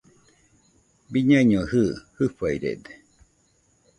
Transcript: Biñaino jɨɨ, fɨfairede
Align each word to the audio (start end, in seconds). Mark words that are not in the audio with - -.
Biñaino 1.11 1.61
jɨɨ, 1.71 1.83
fɨfairede 2.15 2.93